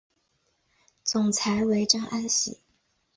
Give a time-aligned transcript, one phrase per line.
[1.03, 2.57] 总裁为张安喜。